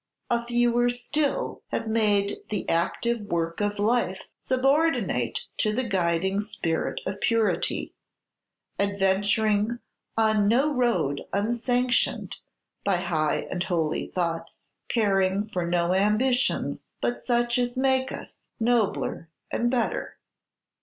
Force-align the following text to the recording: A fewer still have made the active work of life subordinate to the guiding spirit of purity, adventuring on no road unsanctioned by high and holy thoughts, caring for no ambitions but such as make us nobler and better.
A 0.31 0.43
fewer 0.43 0.89
still 0.89 1.61
have 1.67 1.87
made 1.87 2.39
the 2.49 2.67
active 2.67 3.19
work 3.21 3.61
of 3.61 3.77
life 3.77 4.19
subordinate 4.35 5.41
to 5.57 5.71
the 5.73 5.83
guiding 5.83 6.39
spirit 6.41 6.99
of 7.05 7.21
purity, 7.21 7.93
adventuring 8.79 9.77
on 10.17 10.47
no 10.47 10.73
road 10.73 11.21
unsanctioned 11.33 12.37
by 12.83 12.95
high 12.95 13.45
and 13.51 13.63
holy 13.63 14.07
thoughts, 14.07 14.65
caring 14.89 15.47
for 15.49 15.67
no 15.67 15.93
ambitions 15.93 16.83
but 16.99 17.23
such 17.23 17.59
as 17.59 17.77
make 17.77 18.11
us 18.11 18.41
nobler 18.59 19.29
and 19.51 19.69
better. 19.69 20.17